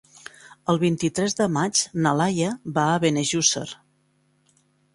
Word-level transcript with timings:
El 0.71 0.79
vint-i-tres 0.83 1.35
de 1.41 1.47
maig 1.59 1.83
na 2.07 2.15
Laia 2.21 2.49
va 2.79 2.89
a 2.95 2.99
Benejússer. 3.07 3.65